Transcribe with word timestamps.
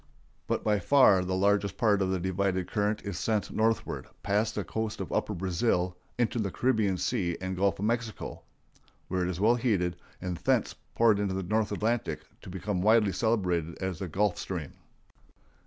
But 0.47 0.63
by 0.63 0.79
far 0.79 1.23
the 1.23 1.35
largest 1.35 1.77
part 1.77 2.01
of 2.01 2.09
the 2.09 2.19
divided 2.19 2.67
current 2.67 3.03
is 3.05 3.19
sent 3.19 3.51
northward, 3.51 4.07
past 4.23 4.55
the 4.55 4.63
coast 4.63 4.99
of 4.99 5.11
upper 5.11 5.35
Brazil 5.35 5.95
into 6.17 6.39
the 6.39 6.49
Caribbean 6.49 6.97
Sea 6.97 7.37
and 7.39 7.55
Gulf 7.55 7.77
of 7.77 7.85
Mexico, 7.85 8.41
where 9.09 9.21
it 9.21 9.29
is 9.29 9.39
well 9.39 9.53
heated, 9.57 9.97
and 10.19 10.37
thence 10.37 10.73
poured 10.95 11.19
into 11.19 11.35
the 11.35 11.43
North 11.43 11.71
Atlantic, 11.71 12.23
to 12.41 12.49
become 12.49 12.81
widely 12.81 13.11
celebrated 13.11 13.77
as 13.77 13.99
the 13.99 14.07
Gulf 14.07 14.39
Stream. 14.39 14.73